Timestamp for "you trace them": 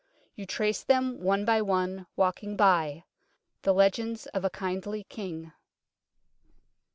0.33-1.19